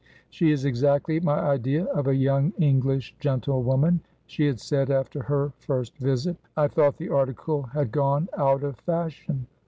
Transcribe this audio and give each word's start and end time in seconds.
"She 0.31 0.49
is 0.49 0.65
exactly 0.65 1.19
my 1.19 1.37
idea 1.39 1.85
of 1.85 2.07
a 2.07 2.15
young 2.15 2.53
English 2.57 3.13
gentlewoman," 3.19 3.99
she 4.25 4.47
had 4.47 4.59
said 4.59 4.89
after 4.89 5.21
her 5.21 5.53
first 5.59 5.95
visit. 5.99 6.37
"I 6.57 6.69
thought 6.69 6.97
the 6.97 7.09
article 7.11 7.61
had 7.61 7.91
gone 7.91 8.27
out 8.35 8.63
of 8.63 8.77
fashion. 8.79 9.45